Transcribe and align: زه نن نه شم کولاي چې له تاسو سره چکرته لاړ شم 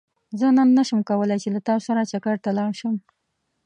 زه 0.39 0.47
نن 0.57 0.69
نه 0.77 0.83
شم 0.87 0.99
کولاي 1.09 1.37
چې 1.43 1.49
له 1.55 1.59
تاسو 1.67 1.83
سره 1.89 2.09
چکرته 2.11 2.49
لاړ 2.57 2.71
شم 2.79 2.95